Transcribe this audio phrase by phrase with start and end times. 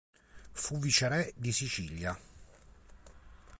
[0.53, 2.17] Fu viceré di Sicilia.